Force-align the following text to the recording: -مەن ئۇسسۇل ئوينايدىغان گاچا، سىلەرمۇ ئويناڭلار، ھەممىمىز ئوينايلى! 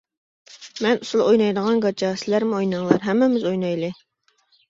-مەن 0.79 1.01
ئۇسسۇل 1.01 1.21
ئوينايدىغان 1.25 1.83
گاچا، 1.83 2.09
سىلەرمۇ 2.21 2.57
ئويناڭلار، 2.61 3.05
ھەممىمىز 3.09 3.45
ئوينايلى! 3.51 3.93